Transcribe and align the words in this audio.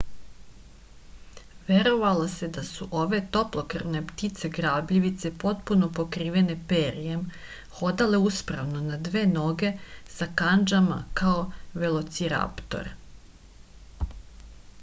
verovalo 1.65 2.29
se 2.35 2.47
da 2.55 2.61
su 2.69 2.85
ove 3.01 3.17
toplokrvne 3.35 4.01
ptice 4.11 4.49
grabljivice 4.55 5.31
potpuno 5.43 5.89
pokrivene 5.99 6.57
perjem 6.71 7.21
hodale 7.81 8.21
uspravno 8.31 8.83
na 8.87 8.99
dve 9.09 9.23
noge 9.35 9.71
sa 10.15 10.29
kandžama 10.43 10.97
kao 11.23 11.43
velociraptor 11.85 12.89